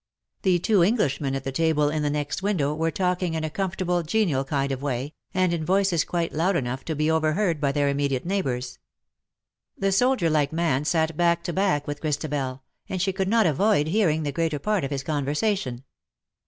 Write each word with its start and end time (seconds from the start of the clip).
The 0.41 0.57
two 0.57 0.81
Englishmen 0.81 1.35
at 1.35 1.45
\.h.e 1.45 1.51
table 1.51 1.89
in 1.91 2.01
the 2.01 2.09
next 2.09 2.41
window 2.41 2.73
were 2.73 2.89
talking 2.89 3.35
in 3.35 3.43
a 3.43 3.51
comfortable, 3.51 4.01
genial 4.01 4.43
kind 4.43 4.71
of 4.71 4.81
way, 4.81 5.13
and 5.31 5.53
in 5.53 5.63
voices 5.63 6.03
quite 6.05 6.33
loud 6.33 6.55
enough 6.55 6.83
to 6.85 6.95
be 6.95 7.11
over 7.11 7.33
heard 7.33 7.61
by 7.61 7.71
their 7.71 7.87
immediate 7.87 8.25
neighbours. 8.25 8.79
The 9.77 9.91
soldier 9.91 10.27
like 10.31 10.51
man 10.51 10.85
sat 10.85 11.15
back 11.15 11.43
to 11.43 11.53
back 11.53 11.85
with 11.85 12.01
Christabel, 12.01 12.63
and 12.89 12.99
she 12.99 13.13
could 13.13 13.27
not 13.29 13.45
avoid 13.45 13.85
hearing 13.89 14.23
the 14.23 14.31
greater 14.31 14.57
part 14.57 14.83
of 14.83 14.89
his 14.89 15.03
conversation. 15.03 15.83